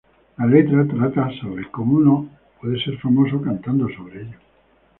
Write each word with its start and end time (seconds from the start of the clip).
La 0.39 0.47
letra 0.47 0.83
trata 0.87 1.29
sobre 1.39 1.69
cómo 1.69 1.97
uno 1.97 2.27
puede 2.59 2.83
ser 2.83 2.97
famoso 2.97 3.39
cantando 3.39 3.87
sobre 3.95 4.21
ello. 4.23 4.37